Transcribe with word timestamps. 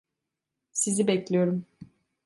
Sizi 0.71 1.07
bekliyorum. 1.07 1.65